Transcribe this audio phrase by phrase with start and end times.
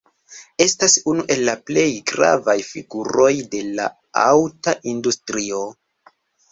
[0.63, 3.89] Estas unu el la plej gravaj figuroj de la
[4.27, 5.67] aŭta industrio.